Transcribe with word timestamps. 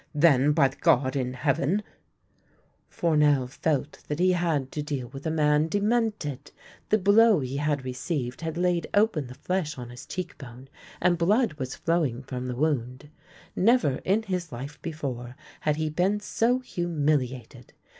Then, 0.15 0.51
by 0.53 0.67
the 0.67 0.77
God 0.77 1.15
in 1.15 1.33
Heaven!" 1.35 1.83
Fournel 2.89 3.45
felt 3.45 4.03
that 4.07 4.17
he 4.17 4.31
had 4.31 4.71
to 4.71 4.81
deal 4.81 5.09
with 5.09 5.27
a 5.27 5.29
man 5.29 5.67
de 5.67 5.79
mented. 5.79 6.49
The 6.89 6.97
blow 6.97 7.39
he 7.41 7.57
had 7.57 7.85
received 7.85 8.41
had 8.41 8.57
laid 8.57 8.87
open 8.95 9.27
the 9.27 9.35
flesh 9.35 9.77
on 9.77 9.91
his 9.91 10.07
cheek 10.07 10.39
bone 10.39 10.69
and 10.99 11.19
blood 11.19 11.53
was 11.59 11.75
flowing 11.75 12.23
from 12.23 12.47
the 12.47 12.55
wound. 12.55 13.11
Never 13.55 13.97
in 13.97 14.23
his 14.23 14.51
life 14.51 14.81
before 14.81 15.35
had 15.59 15.75
he 15.75 15.87
been 15.91 16.19
so 16.19 16.61
humili 16.61 17.39
ated. 17.39 17.71